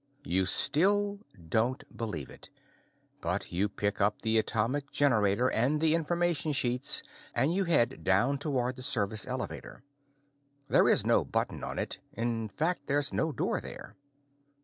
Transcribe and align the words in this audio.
You 0.23 0.47
still 0.47 1.19
don't 1.47 1.95
believe 1.95 2.31
it, 2.31 2.49
but 3.21 3.51
you 3.51 3.69
pick 3.69 4.01
up 4.01 4.23
the 4.23 4.39
atomic 4.39 4.89
generator 4.91 5.47
and 5.51 5.79
the 5.79 5.93
information 5.93 6.53
sheets, 6.53 7.03
and 7.35 7.53
you 7.53 7.65
head 7.65 8.03
down 8.03 8.39
toward 8.39 8.77
the 8.77 8.81
service 8.81 9.27
elevator. 9.27 9.83
There 10.69 10.89
is 10.89 11.05
no 11.05 11.23
button 11.23 11.63
on 11.63 11.77
it. 11.77 11.99
In 12.13 12.49
fact, 12.49 12.87
there's 12.87 13.13
no 13.13 13.31
door 13.31 13.61
there. 13.61 13.95